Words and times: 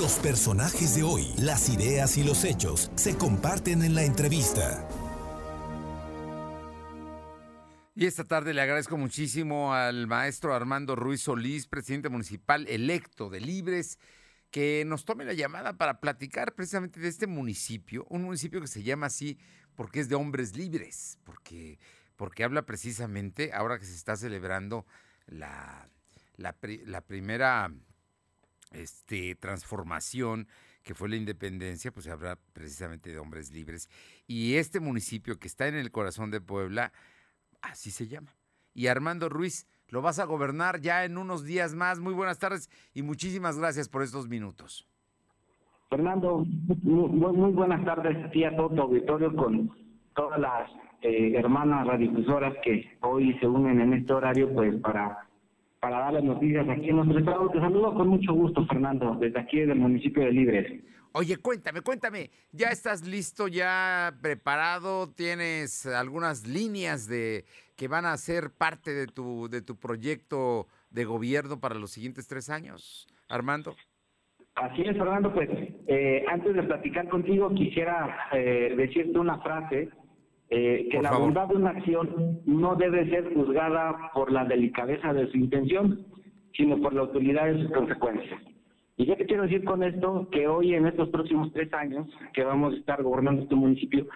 Los 0.00 0.18
personajes 0.18 0.94
de 0.96 1.02
hoy, 1.02 1.26
las 1.36 1.68
ideas 1.68 2.16
y 2.16 2.24
los 2.24 2.44
hechos 2.44 2.90
se 2.94 3.18
comparten 3.18 3.82
en 3.82 3.94
la 3.94 4.02
entrevista. 4.02 4.88
Y 7.94 8.06
esta 8.06 8.24
tarde 8.24 8.54
le 8.54 8.62
agradezco 8.62 8.96
muchísimo 8.96 9.74
al 9.74 10.06
maestro 10.06 10.54
Armando 10.54 10.96
Ruiz 10.96 11.20
Solís, 11.20 11.66
presidente 11.66 12.08
municipal 12.08 12.66
electo 12.68 13.28
de 13.28 13.40
Libres, 13.40 13.98
que 14.50 14.84
nos 14.86 15.04
tome 15.04 15.26
la 15.26 15.34
llamada 15.34 15.74
para 15.74 16.00
platicar 16.00 16.54
precisamente 16.54 16.98
de 16.98 17.08
este 17.08 17.26
municipio, 17.26 18.06
un 18.08 18.22
municipio 18.22 18.62
que 18.62 18.68
se 18.68 18.82
llama 18.82 19.04
así 19.04 19.38
porque 19.76 20.00
es 20.00 20.08
de 20.08 20.14
hombres 20.14 20.56
libres, 20.56 21.18
porque, 21.24 21.78
porque 22.16 22.42
habla 22.42 22.64
precisamente, 22.64 23.52
ahora 23.52 23.78
que 23.78 23.84
se 23.84 23.96
está 23.96 24.16
celebrando 24.16 24.86
la, 25.26 25.90
la, 26.38 26.56
la 26.86 27.00
primera 27.02 27.70
este, 28.72 29.34
transformación 29.34 30.48
que 30.82 30.94
fue 30.94 31.08
la 31.08 31.16
independencia, 31.16 31.92
pues 31.92 32.04
se 32.04 32.10
habla 32.10 32.38
precisamente 32.52 33.10
de 33.10 33.18
hombres 33.18 33.52
libres. 33.52 33.88
Y 34.26 34.54
este 34.54 34.80
municipio 34.80 35.38
que 35.38 35.48
está 35.48 35.68
en 35.68 35.74
el 35.74 35.90
corazón 35.90 36.30
de 36.30 36.40
Puebla, 36.40 36.92
así 37.60 37.90
se 37.90 38.06
llama. 38.08 38.34
Y 38.72 38.86
Armando 38.86 39.28
Ruiz, 39.28 39.66
lo 39.88 40.02
vas 40.02 40.18
a 40.18 40.24
gobernar 40.24 40.80
ya 40.80 41.04
en 41.04 41.18
unos 41.18 41.44
días 41.44 41.74
más. 41.74 42.00
Muy 42.00 42.14
buenas 42.14 42.38
tardes 42.38 42.70
y 42.94 43.02
muchísimas 43.02 43.58
gracias 43.58 43.88
por 43.88 44.02
estos 44.02 44.28
minutos. 44.28 44.86
Fernando, 45.90 46.46
muy, 46.82 47.52
buenas 47.52 47.84
tardes 47.84 48.24
a 48.24 48.30
ti 48.30 48.44
a 48.44 48.54
todo 48.56 48.70
tu 48.70 48.80
auditorio 48.82 49.34
con 49.34 49.70
todas 50.14 50.38
las 50.38 50.70
eh, 51.02 51.34
hermanas 51.36 51.86
radiodifusoras 51.86 52.54
que 52.62 52.96
hoy 53.00 53.36
se 53.40 53.46
unen 53.48 53.80
en 53.80 53.94
este 53.94 54.12
horario 54.12 54.52
pues 54.54 54.76
para 54.76 55.26
para 55.80 55.98
dar 55.98 56.12
las 56.12 56.24
noticias 56.24 56.68
aquí 56.68 56.90
en 56.90 56.96
nuestro 56.96 57.18
estado. 57.18 57.48
Te 57.50 57.58
saludo 57.58 57.94
con 57.94 58.08
mucho 58.08 58.34
gusto, 58.34 58.66
Fernando, 58.66 59.16
desde 59.18 59.40
aquí 59.40 59.60
del 59.60 59.78
municipio 59.78 60.22
de 60.22 60.32
Libres. 60.32 60.84
Oye, 61.12 61.38
cuéntame, 61.38 61.80
cuéntame, 61.80 62.30
¿ya 62.52 62.68
estás 62.68 63.04
listo, 63.04 63.48
ya 63.48 64.14
preparado? 64.22 65.10
¿Tienes 65.12 65.86
algunas 65.86 66.46
líneas 66.46 67.08
de 67.08 67.44
que 67.76 67.88
van 67.88 68.04
a 68.04 68.16
ser 68.16 68.50
parte 68.56 68.92
de 68.92 69.06
tu, 69.06 69.48
de 69.48 69.60
tu 69.62 69.76
proyecto 69.76 70.68
de 70.90 71.04
gobierno 71.04 71.58
para 71.58 71.74
los 71.74 71.90
siguientes 71.90 72.28
tres 72.28 72.48
años, 72.48 73.08
Armando? 73.28 73.74
Así 74.54 74.82
es, 74.82 74.96
Fernando, 74.96 75.32
pues 75.32 75.48
eh, 75.88 76.24
antes 76.28 76.54
de 76.54 76.62
platicar 76.62 77.08
contigo 77.08 77.52
quisiera 77.54 78.28
eh, 78.32 78.74
decirte 78.76 79.18
una 79.18 79.38
frase 79.40 79.88
eh, 80.50 80.88
que 80.90 81.00
la 81.00 81.16
bondad 81.16 81.48
de 81.48 81.56
una 81.56 81.70
acción 81.70 82.40
no 82.44 82.74
debe 82.74 83.08
ser 83.08 83.32
juzgada 83.32 84.10
por 84.12 84.32
la 84.32 84.44
delicadeza 84.44 85.12
de 85.12 85.30
su 85.30 85.36
intención, 85.36 86.04
sino 86.54 86.76
por 86.80 86.92
la 86.92 87.04
utilidad 87.04 87.46
de 87.46 87.62
sus 87.62 87.72
consecuencias. 87.72 88.40
Y 88.96 89.06
ya 89.06 89.16
que 89.16 89.26
quiero 89.26 89.44
decir 89.44 89.64
con 89.64 89.82
esto, 89.82 90.28
que 90.30 90.48
hoy 90.48 90.74
en 90.74 90.86
estos 90.86 91.08
próximos 91.10 91.52
tres 91.52 91.72
años 91.72 92.08
que 92.34 92.44
vamos 92.44 92.74
a 92.74 92.76
estar 92.76 93.02
gobernando 93.02 93.42
este 93.42 93.54
municipio, 93.54 94.06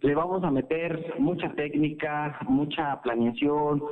le 0.00 0.14
vamos 0.14 0.42
a 0.42 0.50
meter 0.50 1.14
mucha 1.18 1.52
técnica, 1.52 2.38
mucha 2.48 3.00
planeación, 3.02 3.82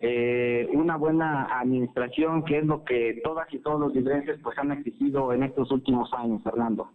eh, 0.00 0.66
una 0.72 0.96
buena 0.96 1.44
administración, 1.60 2.42
que 2.44 2.58
es 2.58 2.64
lo 2.64 2.84
que 2.84 3.20
todas 3.22 3.52
y 3.52 3.58
todos 3.58 3.78
los 3.78 3.94
librenses 3.94 4.40
pues 4.42 4.56
han 4.58 4.72
exigido 4.72 5.32
en 5.34 5.42
estos 5.42 5.70
últimos 5.70 6.10
años, 6.14 6.42
Fernando. 6.42 6.90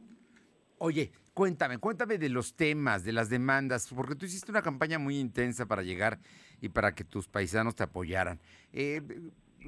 Oye, 0.77 1.11
cuéntame, 1.33 1.77
cuéntame 1.77 2.17
de 2.17 2.29
los 2.29 2.55
temas, 2.55 3.03
de 3.03 3.13
las 3.13 3.29
demandas, 3.29 3.91
porque 3.93 4.15
tú 4.15 4.25
hiciste 4.25 4.51
una 4.51 4.61
campaña 4.61 4.99
muy 4.99 5.17
intensa 5.17 5.65
para 5.65 5.83
llegar 5.83 6.19
y 6.61 6.69
para 6.69 6.93
que 6.93 7.03
tus 7.03 7.27
paisanos 7.27 7.75
te 7.75 7.83
apoyaran. 7.83 8.39
Eh, 8.73 9.01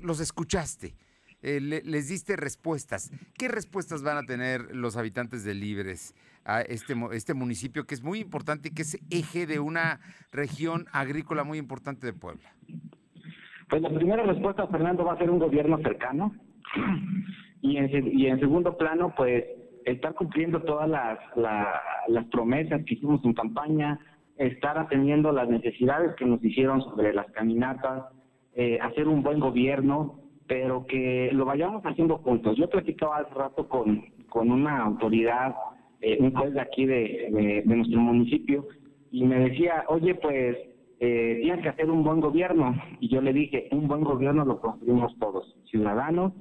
los 0.01 0.19
escuchaste, 0.19 0.95
eh, 1.41 1.61
les 1.61 2.09
diste 2.09 2.35
respuestas. 2.35 3.11
¿Qué 3.37 3.47
respuestas 3.47 4.03
van 4.03 4.17
a 4.17 4.23
tener 4.23 4.75
los 4.75 4.97
habitantes 4.97 5.43
de 5.43 5.53
Libres 5.53 6.13
a 6.43 6.61
este, 6.61 6.95
este 7.11 7.33
municipio 7.33 7.85
que 7.85 7.95
es 7.95 8.03
muy 8.03 8.19
importante 8.19 8.69
y 8.69 8.73
que 8.73 8.81
es 8.81 8.97
eje 9.09 9.45
de 9.45 9.59
una 9.59 9.99
región 10.31 10.85
agrícola 10.91 11.43
muy 11.43 11.57
importante 11.57 12.05
de 12.05 12.13
Puebla? 12.13 12.49
Pues 13.69 13.81
la 13.81 13.89
primera 13.89 14.23
respuesta, 14.23 14.67
Fernando, 14.67 15.03
va 15.03 15.13
a 15.13 15.17
ser 15.17 15.29
un 15.29 15.39
gobierno 15.39 15.77
cercano. 15.81 16.35
Y 17.59 17.77
en, 17.77 17.89
y 18.15 18.27
en 18.27 18.39
segundo 18.39 18.77
plano, 18.77 19.15
pues 19.17 19.43
estar 19.87 20.13
cumpliendo 20.13 20.61
todas 20.61 20.89
las, 20.89 21.17
las 21.35 22.25
promesas 22.25 22.83
que 22.85 22.95
hicimos 22.95 23.23
en 23.23 23.33
campaña, 23.33 23.99
estar 24.37 24.77
atendiendo 24.77 25.31
las 25.31 25.49
necesidades 25.49 26.15
que 26.15 26.25
nos 26.25 26.43
hicieron 26.43 26.81
sobre 26.81 27.13
las 27.13 27.31
caminatas, 27.31 28.03
eh, 28.53 28.77
hacer 28.81 29.07
un 29.07 29.23
buen 29.23 29.39
gobierno, 29.39 30.19
pero 30.47 30.85
que 30.85 31.29
lo 31.31 31.45
vayamos 31.45 31.83
haciendo 31.83 32.17
juntos. 32.17 32.57
Yo 32.57 32.69
platicaba 32.69 33.17
hace 33.17 33.33
rato 33.33 33.67
con, 33.67 34.03
con 34.29 34.51
una 34.51 34.83
autoridad, 34.83 35.55
eh, 36.01 36.17
un 36.19 36.33
juez 36.33 36.53
de 36.53 36.61
aquí 36.61 36.85
de, 36.85 37.63
de, 37.65 37.75
nuestro 37.75 37.99
municipio, 37.99 38.67
y 39.11 39.23
me 39.23 39.39
decía, 39.39 39.85
oye, 39.87 40.15
pues 40.15 40.57
eh, 40.99 41.39
tienes 41.41 41.61
que 41.61 41.69
hacer 41.69 41.89
un 41.89 42.03
buen 42.03 42.19
gobierno. 42.19 42.75
Y 42.99 43.07
yo 43.09 43.21
le 43.21 43.31
dije, 43.31 43.69
un 43.71 43.87
buen 43.87 44.03
gobierno 44.03 44.43
lo 44.43 44.59
construimos 44.59 45.17
todos, 45.17 45.55
ciudadanos, 45.69 46.33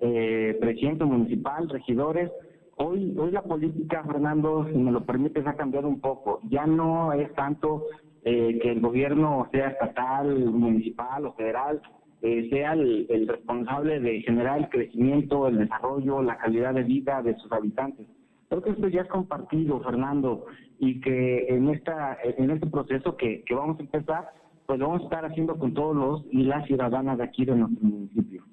eh, 0.00 0.56
presidente 0.60 1.04
municipal, 1.04 1.68
regidores, 1.68 2.30
Hoy, 2.80 3.12
hoy 3.18 3.32
la 3.32 3.42
política, 3.42 4.04
Fernando, 4.04 4.64
si 4.68 4.78
me 4.78 4.92
lo 4.92 5.04
permites, 5.04 5.44
ha 5.48 5.54
cambiado 5.54 5.88
un 5.88 6.00
poco. 6.00 6.40
Ya 6.48 6.64
no 6.64 7.12
es 7.12 7.34
tanto 7.34 7.82
eh, 8.22 8.56
que 8.62 8.70
el 8.70 8.80
gobierno 8.80 9.48
sea 9.50 9.70
estatal, 9.70 10.38
municipal 10.46 11.26
o 11.26 11.32
federal, 11.32 11.82
eh, 12.22 12.48
sea 12.50 12.74
el, 12.74 13.26
responsable 13.26 13.98
de 13.98 14.22
generar 14.22 14.58
el 14.58 14.68
crecimiento, 14.68 15.48
el 15.48 15.58
desarrollo, 15.58 16.22
la 16.22 16.36
calidad 16.36 16.72
de 16.72 16.84
vida 16.84 17.20
de 17.20 17.34
sus 17.38 17.50
habitantes. 17.50 18.06
Creo 18.48 18.62
que 18.62 18.70
esto 18.70 18.86
ya 18.86 19.02
es 19.02 19.08
compartido, 19.08 19.80
Fernando, 19.80 20.46
y 20.78 21.00
que 21.00 21.48
en 21.48 21.70
esta 21.70 22.16
en 22.22 22.50
este 22.50 22.68
proceso 22.68 23.16
que, 23.16 23.42
que 23.42 23.54
vamos 23.56 23.76
a 23.80 23.82
empezar, 23.82 24.30
pues 24.66 24.78
lo 24.78 24.86
vamos 24.86 25.02
a 25.02 25.04
estar 25.04 25.24
haciendo 25.24 25.58
con 25.58 25.74
todos 25.74 25.96
los 25.96 26.24
y 26.30 26.44
las 26.44 26.64
ciudadanas 26.66 27.18
de 27.18 27.24
aquí 27.24 27.44
de 27.44 27.56
nuestro 27.56 27.88
municipio. 27.88 28.44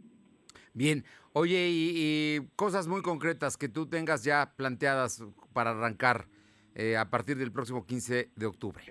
Bien, 0.75 1.05
oye, 1.31 1.69
y, 1.71 2.39
cosas 2.57 2.85
muy 2.85 3.01
concretas 3.01 3.55
que 3.55 3.69
tú 3.69 3.87
tengas 3.87 4.25
ya 4.25 4.51
planteadas 4.57 5.23
para 5.53 5.71
arrancar 5.71 6.25
eh, 6.75 6.97
a 6.97 7.09
partir 7.09 7.37
del 7.37 7.53
próximo 7.53 7.85
15 7.85 8.31
de 8.35 8.45
octubre. 8.45 8.83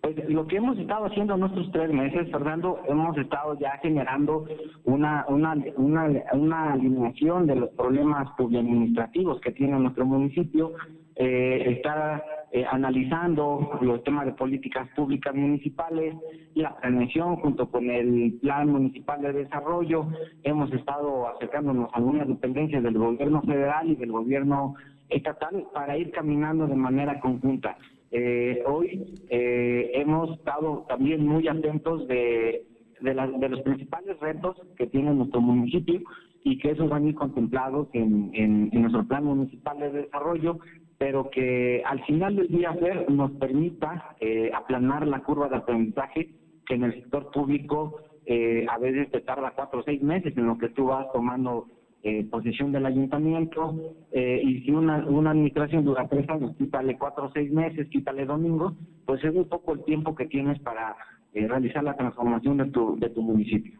Pues 0.00 0.16
lo 0.30 0.46
que 0.46 0.56
hemos 0.56 0.78
estado 0.78 1.04
haciendo 1.04 1.34
en 1.34 1.40
nuestros 1.40 1.70
tres 1.72 1.92
meses, 1.92 2.30
Fernando, 2.30 2.80
hemos 2.88 3.14
estado 3.18 3.58
ya 3.58 3.72
generando 3.82 4.46
una, 4.84 5.26
una, 5.28 5.54
una, 5.76 6.08
una 6.32 6.72
alineación 6.72 7.46
de 7.46 7.56
los 7.56 7.68
problemas 7.72 8.28
administrativos 8.38 9.38
que 9.42 9.52
tiene 9.52 9.78
nuestro 9.78 10.06
municipio, 10.06 10.72
eh, 11.16 11.74
está 11.76 12.24
eh, 12.52 12.64
analizando 12.68 13.78
los 13.80 14.02
temas 14.02 14.26
de 14.26 14.32
políticas 14.32 14.88
públicas 14.96 15.32
municipales, 15.32 16.16
la 16.54 16.76
planeación 16.76 17.36
junto 17.36 17.70
con 17.70 17.88
el 17.88 18.38
Plan 18.42 18.68
Municipal 18.68 19.22
de 19.22 19.32
Desarrollo. 19.32 20.08
Hemos 20.42 20.72
estado 20.72 21.28
acercándonos 21.28 21.88
a 21.92 21.98
algunas 21.98 22.26
dependencias 22.26 22.82
del 22.82 22.98
gobierno 22.98 23.40
federal 23.42 23.88
y 23.88 23.94
del 23.94 24.10
gobierno 24.10 24.74
estatal 25.08 25.64
para 25.72 25.96
ir 25.96 26.10
caminando 26.10 26.66
de 26.66 26.74
manera 26.74 27.20
conjunta. 27.20 27.76
Eh, 28.10 28.64
hoy 28.66 29.14
eh, 29.28 29.92
hemos 29.94 30.36
estado 30.36 30.84
también 30.88 31.24
muy 31.24 31.46
atentos 31.46 32.08
de, 32.08 32.66
los 33.00 33.60
principales 33.60 34.18
retos 34.18 34.56
que 34.76 34.88
tiene 34.88 35.14
nuestro 35.14 35.40
municipio 35.40 36.00
y 36.42 36.58
que 36.58 36.72
esos 36.72 36.88
van 36.88 37.04
a 37.04 37.08
ir 37.10 37.14
contemplados 37.14 37.86
en 37.92 38.70
nuestro 38.72 39.06
plan 39.06 39.24
municipal 39.24 39.78
de 39.78 39.92
desarrollo 39.92 40.58
pero 41.00 41.30
que 41.30 41.82
al 41.86 42.04
final 42.04 42.36
del 42.36 42.48
día 42.48 42.72
ver 42.72 43.10
nos 43.10 43.30
permita 43.32 44.14
eh, 44.20 44.50
aplanar 44.54 45.06
la 45.06 45.20
curva 45.20 45.48
de 45.48 45.56
aprendizaje 45.56 46.28
que 46.66 46.74
en 46.74 46.84
el 46.84 46.92
sector 46.92 47.30
público 47.30 47.96
eh, 48.26 48.66
a 48.68 48.76
veces 48.76 49.10
te 49.10 49.22
tarda 49.22 49.54
cuatro 49.56 49.80
o 49.80 49.82
seis 49.82 50.02
meses 50.02 50.36
en 50.36 50.46
lo 50.46 50.58
que 50.58 50.68
tú 50.68 50.84
vas 50.84 51.06
tomando 51.10 51.68
eh, 52.02 52.26
posesión 52.30 52.70
del 52.70 52.84
ayuntamiento 52.84 53.74
eh, 54.12 54.42
y 54.44 54.60
si 54.60 54.72
una, 54.72 54.96
administración 54.96 55.86
dura 55.86 56.06
tres 56.06 56.28
años, 56.28 56.54
quítale 56.58 56.98
cuatro 56.98 57.28
o 57.28 57.30
seis 57.32 57.50
meses, 57.50 57.88
quítale 57.88 58.26
domingos, 58.26 58.74
pues 59.06 59.24
es 59.24 59.34
un 59.34 59.48
poco 59.48 59.72
el 59.72 59.82
tiempo 59.84 60.14
que 60.14 60.26
tienes 60.26 60.58
para 60.60 60.94
realizar 61.32 61.82
la 61.82 61.96
transformación 61.96 62.58
de 62.58 62.70
tu, 62.72 62.98
de 62.98 63.08
tu 63.08 63.22
municipio. 63.22 63.79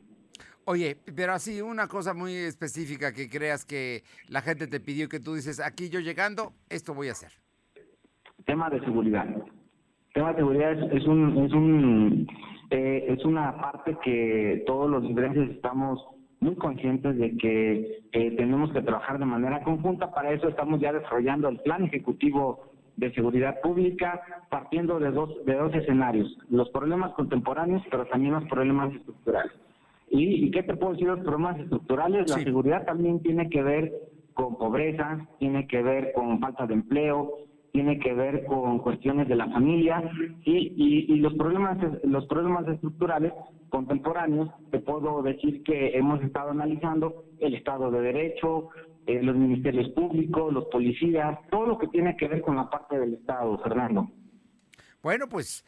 Oye, 0.70 0.98
pero 1.16 1.32
así 1.32 1.60
una 1.60 1.88
cosa 1.88 2.14
muy 2.14 2.32
específica 2.32 3.12
que 3.12 3.28
creas 3.28 3.64
que 3.64 4.04
la 4.28 4.40
gente 4.40 4.68
te 4.68 4.78
pidió 4.78 5.08
que 5.08 5.18
tú 5.18 5.34
dices, 5.34 5.58
aquí 5.58 5.90
yo 5.90 5.98
llegando, 5.98 6.52
esto 6.68 6.94
voy 6.94 7.08
a 7.08 7.10
hacer. 7.10 7.32
Tema 8.46 8.70
de 8.70 8.78
seguridad. 8.78 9.26
Tema 10.14 10.30
de 10.30 10.36
seguridad 10.36 10.70
es, 10.94 11.04
un 11.08 11.44
es 11.44 11.52
un 11.52 12.28
eh, 12.70 13.04
es 13.08 13.24
una 13.24 13.60
parte 13.60 13.96
que 14.04 14.62
todos 14.64 14.88
los 14.88 15.02
ingresos 15.02 15.50
estamos 15.50 15.98
muy 16.38 16.54
conscientes 16.54 17.18
de 17.18 17.36
que 17.36 18.04
eh, 18.12 18.36
tenemos 18.36 18.72
que 18.72 18.82
trabajar 18.82 19.18
de 19.18 19.24
manera 19.24 19.64
conjunta. 19.64 20.12
Para 20.12 20.30
eso 20.30 20.46
estamos 20.46 20.80
ya 20.80 20.92
desarrollando 20.92 21.48
el 21.48 21.58
plan 21.62 21.82
ejecutivo 21.82 22.70
de 22.96 23.12
seguridad 23.14 23.60
pública 23.60 24.20
partiendo 24.50 25.00
de 25.00 25.10
dos 25.10 25.30
de 25.46 25.54
dos 25.56 25.74
escenarios: 25.74 26.28
los 26.48 26.70
problemas 26.70 27.12
contemporáneos, 27.14 27.82
pero 27.90 28.06
también 28.06 28.34
los 28.34 28.44
problemas 28.44 28.94
estructurales. 28.94 29.59
¿Y, 30.10 30.50
qué 30.50 30.64
te 30.64 30.76
puedo 30.76 30.92
decir 30.92 31.06
los 31.06 31.20
problemas 31.20 31.58
estructurales? 31.60 32.28
La 32.28 32.40
seguridad 32.40 32.84
también 32.84 33.22
tiene 33.22 33.48
que 33.48 33.62
ver 33.62 33.92
con 34.34 34.58
pobreza, 34.58 35.28
tiene 35.38 35.68
que 35.68 35.82
ver 35.82 36.12
con 36.12 36.40
falta 36.40 36.66
de 36.66 36.74
empleo, 36.74 37.30
tiene 37.72 37.98
que 38.00 38.12
ver 38.12 38.44
con 38.46 38.80
cuestiones 38.80 39.28
de 39.28 39.36
la 39.36 39.48
familia 39.48 40.02
y, 40.44 41.06
y, 41.08 41.16
los 41.16 41.34
problemas 41.34 41.78
los 42.02 42.26
problemas 42.26 42.66
estructurales 42.66 43.32
contemporáneos 43.68 44.50
te 44.72 44.80
puedo 44.80 45.22
decir 45.22 45.62
que 45.62 45.96
hemos 45.96 46.20
estado 46.22 46.50
analizando 46.50 47.26
el 47.38 47.54
estado 47.54 47.92
de 47.92 48.00
derecho 48.00 48.70
eh, 49.06 49.22
los 49.22 49.36
ministerios 49.36 49.88
públicos 49.90 50.52
los 50.52 50.64
policías 50.64 51.38
todo 51.48 51.66
lo 51.66 51.78
que 51.78 51.86
tiene 51.86 52.16
que 52.16 52.26
ver 52.26 52.42
con 52.42 52.56
la 52.56 52.68
parte 52.68 52.98
del 52.98 53.14
estado 53.14 53.56
Fernando 53.58 54.10
bueno 55.00 55.28
pues 55.28 55.64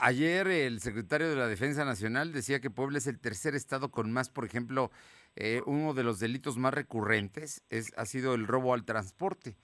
ayer 0.00 0.46
el 0.48 0.80
secretario 0.80 1.28
de 1.28 1.36
la 1.36 1.46
Defensa 1.46 1.84
Nacional 1.84 2.32
decía 2.32 2.60
que 2.60 2.70
Puebla 2.70 2.98
es 2.98 3.06
el 3.06 3.20
tercer 3.20 3.54
estado 3.54 3.90
con 3.90 4.12
más 4.12 4.30
por 4.30 4.44
ejemplo 4.44 4.90
eh, 5.36 5.62
uno 5.66 5.94
de 5.94 6.04
los 6.04 6.20
delitos 6.20 6.58
más 6.58 6.74
recurrentes 6.74 7.64
es 7.70 7.92
ha 7.96 8.04
sido 8.04 8.34
el 8.34 8.46
robo 8.46 8.74
al 8.74 8.84
transporte 8.84 9.56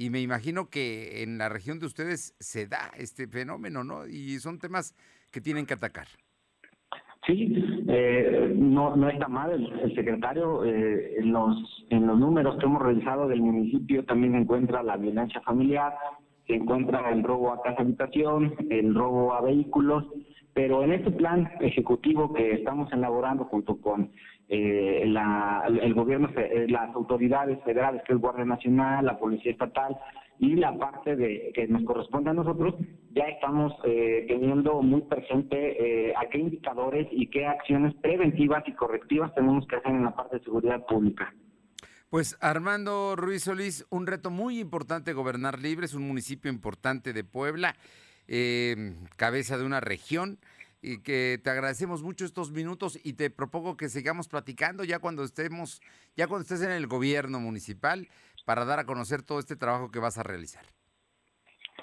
y 0.00 0.08
me 0.08 0.22
imagino 0.22 0.70
que 0.70 1.22
en 1.22 1.36
la 1.36 1.50
región 1.50 1.78
de 1.78 1.84
ustedes 1.84 2.34
se 2.40 2.66
da 2.66 2.90
este 2.96 3.26
fenómeno, 3.26 3.84
¿no? 3.84 4.06
Y 4.06 4.38
son 4.38 4.58
temas 4.58 4.96
que 5.30 5.42
tienen 5.42 5.66
que 5.66 5.74
atacar. 5.74 6.06
Sí, 7.26 7.52
eh, 7.86 8.54
no, 8.56 8.96
no 8.96 9.10
está 9.10 9.28
mal 9.28 9.52
el, 9.52 9.94
secretario. 9.94 10.64
Eh, 10.64 11.18
en, 11.18 11.32
los, 11.32 11.86
en 11.90 12.06
los 12.06 12.18
números 12.18 12.56
que 12.58 12.64
hemos 12.64 12.80
realizado 12.80 13.28
del 13.28 13.42
municipio 13.42 14.02
también 14.06 14.34
encuentra 14.36 14.82
la 14.82 14.96
violencia 14.96 15.42
familiar, 15.42 15.92
se 16.50 16.56
encuentra 16.56 17.10
el 17.12 17.22
robo 17.22 17.52
a 17.52 17.62
casa 17.62 17.82
habitación, 17.82 18.54
el 18.70 18.92
robo 18.92 19.32
a 19.34 19.40
vehículos, 19.40 20.04
pero 20.52 20.82
en 20.82 20.92
este 20.92 21.12
plan 21.12 21.48
ejecutivo 21.60 22.32
que 22.32 22.54
estamos 22.54 22.92
elaborando 22.92 23.44
junto 23.44 23.80
con 23.80 24.10
eh, 24.48 25.04
la, 25.06 25.62
el 25.68 25.94
gobierno, 25.94 26.28
eh, 26.36 26.66
las 26.68 26.92
autoridades 26.94 27.62
federales, 27.62 28.02
que 28.04 28.14
es 28.14 28.18
Guardia 28.18 28.44
Nacional, 28.44 29.06
la 29.06 29.16
Policía 29.16 29.52
Estatal 29.52 29.96
y 30.40 30.56
la 30.56 30.76
parte 30.76 31.14
de 31.14 31.52
que 31.54 31.68
nos 31.68 31.84
corresponde 31.84 32.30
a 32.30 32.34
nosotros, 32.34 32.74
ya 33.12 33.24
estamos 33.24 33.72
eh, 33.84 34.24
teniendo 34.26 34.82
muy 34.82 35.02
presente 35.02 36.08
eh, 36.08 36.14
a 36.16 36.28
qué 36.30 36.38
indicadores 36.38 37.06
y 37.12 37.28
qué 37.28 37.46
acciones 37.46 37.94
preventivas 37.96 38.66
y 38.66 38.72
correctivas 38.72 39.32
tenemos 39.34 39.66
que 39.68 39.76
hacer 39.76 39.92
en 39.92 40.04
la 40.04 40.16
parte 40.16 40.38
de 40.38 40.44
seguridad 40.44 40.84
pública. 40.86 41.32
Pues 42.10 42.36
Armando 42.40 43.14
Ruiz 43.14 43.44
Solís, 43.44 43.86
un 43.88 44.08
reto 44.08 44.30
muy 44.30 44.58
importante 44.58 45.12
gobernar 45.12 45.60
libre, 45.60 45.86
es 45.86 45.94
un 45.94 46.08
municipio 46.08 46.50
importante 46.50 47.12
de 47.12 47.22
Puebla, 47.22 47.76
cabeza 49.14 49.56
de 49.56 49.64
una 49.64 49.78
región 49.78 50.40
y 50.82 51.02
que 51.02 51.38
te 51.40 51.50
agradecemos 51.50 52.02
mucho 52.02 52.24
estos 52.24 52.50
minutos 52.50 52.98
y 53.04 53.12
te 53.12 53.30
propongo 53.30 53.76
que 53.76 53.88
sigamos 53.88 54.26
platicando 54.26 54.82
ya 54.82 54.98
cuando 54.98 55.22
estemos, 55.22 55.80
ya 56.16 56.26
cuando 56.26 56.42
estés 56.42 56.62
en 56.62 56.72
el 56.72 56.88
gobierno 56.88 57.38
municipal 57.38 58.08
para 58.44 58.64
dar 58.64 58.80
a 58.80 58.86
conocer 58.86 59.22
todo 59.22 59.38
este 59.38 59.54
trabajo 59.54 59.92
que 59.92 60.00
vas 60.00 60.18
a 60.18 60.24
realizar. 60.24 60.64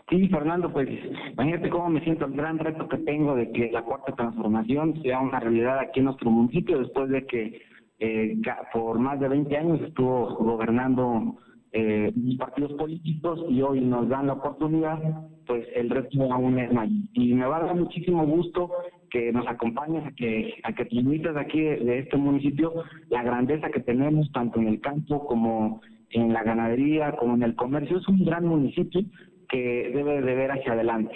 Sí, 0.10 0.28
Fernando, 0.28 0.74
pues 0.74 0.90
imagínate 1.32 1.70
cómo 1.70 1.90
me 1.90 2.04
siento 2.04 2.26
el 2.26 2.34
gran 2.34 2.60
reto 2.60 2.90
que 2.90 2.98
tengo 2.98 3.34
de 3.36 3.50
que 3.54 3.72
la 3.72 3.84
cuarta 3.84 4.14
transformación 4.14 5.02
sea 5.04 5.22
una 5.22 5.40
realidad 5.40 5.80
aquí 5.80 6.00
en 6.00 6.06
nuestro 6.06 6.30
municipio 6.30 6.80
después 6.80 7.10
de 7.10 7.26
que 7.26 7.62
eh, 8.00 8.38
por 8.74 9.00
más 9.00 9.20
de 9.20 9.28
20 9.28 9.58
años 9.58 9.82
estuvo 9.82 10.36
gobernando 10.36 11.38
eh, 11.72 12.14
partidos 12.38 12.74
políticos 12.74 13.40
y 13.50 13.62
hoy 13.62 13.82
nos 13.82 14.08
dan 14.10 14.28
la 14.28 14.34
oportunidad, 14.34 15.00
pues 15.46 15.68
el 15.76 15.90
resto 15.90 16.32
aún 16.32 16.60
es 16.60 16.72
mayor. 16.72 17.04
Y 17.14 17.34
me 17.34 17.46
va 17.46 17.58
a 17.58 17.66
dar 17.66 17.76
muchísimo 17.76 18.26
gusto 18.26 18.72
que 19.10 19.32
nos 19.32 19.48
acompañes, 19.48 20.06
a 20.06 20.12
que, 20.12 20.56
a 20.64 20.74
que 20.74 20.86
transmitas 20.86 21.36
aquí 21.36 21.60
de, 21.60 22.00
este 22.00 22.18
municipio 22.18 22.74
la 23.10 23.24
grandeza 23.24 23.70
que 23.70 23.80
tenemos 23.80 24.32
tanto 24.32 24.60
en 24.60 24.68
el 24.68 24.82
campo 24.82 25.26
como 25.26 25.82
en 26.12 26.34
la 26.34 26.44
ganadería, 26.44 27.16
como 27.18 27.36
en 27.36 27.44
el 27.44 27.56
comercio. 27.56 27.98
Es 27.98 28.08
un 28.08 28.24
gran 28.24 28.46
municipio 28.46 29.02
que 29.50 29.92
debe 29.94 30.22
de 30.22 30.36
ver 30.36 30.52
hacia 30.52 30.74
adelante. 30.74 31.16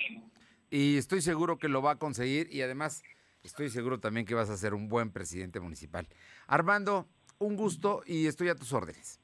Y 0.70 0.98
estoy 0.98 1.22
seguro 1.22 1.58
que 1.58 1.70
lo 1.70 1.82
va 1.82 1.92
a 1.92 2.00
conseguir 2.00 2.48
y 2.50 2.62
además 2.62 3.04
estoy 3.44 3.70
seguro 3.70 4.00
también 4.00 4.26
que 4.26 4.36
vas 4.36 4.50
a 4.50 4.58
ser 4.58 4.74
un 4.74 4.88
buen 4.88 5.12
presidente 5.12 5.60
municipal. 5.60 6.08
Armando, 6.48 7.08
un 7.40 7.56
gusto 7.56 8.04
y 8.06 8.28
estoy 8.28 8.50
a 8.50 8.56
tus 8.56 8.74
órdenes. 8.74 9.20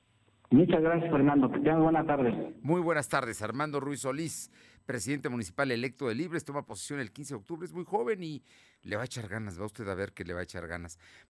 Muchas 0.50 0.81
gracias, 0.81 1.12
Fernando. 1.12 1.52
Que 1.52 1.60
tengan 1.60 1.84
buena 1.84 2.06
tarde. 2.06 2.56
Muy 2.62 2.80
buenas 2.80 3.10
tardes. 3.10 3.42
Armando 3.42 3.81
Ruiz 3.81 4.02
Solís, 4.02 4.50
presidente 4.86 5.28
municipal 5.28 5.69
electo 5.72 6.08
de 6.08 6.16
Libres, 6.16 6.46
toma 6.46 6.66
posición 6.66 7.02
el 7.02 7.12
15 7.12 7.34
de 7.34 7.38
octubre. 7.40 7.66
Es 7.66 7.74
muy 7.74 7.84
joven 7.84 8.24
y 8.24 8.42
le 8.84 8.96
va 8.96 9.02
a 9.02 9.06
echar 9.06 9.28
ganas. 9.28 9.60
Va 9.60 9.66
usted 9.66 9.88
a 9.90 9.96
ver 9.96 10.14
que 10.14 10.24
le 10.24 10.34
va 10.34 10.40
a 10.40 10.44
echar 10.44 10.66
ganas. 10.68 11.00